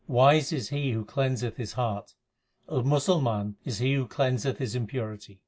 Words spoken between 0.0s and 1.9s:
Wise is he who cleanseth his